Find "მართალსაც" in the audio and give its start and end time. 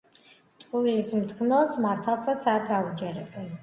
1.87-2.53